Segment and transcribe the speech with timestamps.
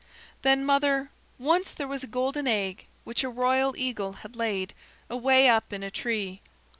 [0.41, 4.73] "Then, mother, once there was a golden egg which a royal eagle had laid,
[5.11, 6.41] away up in a tree.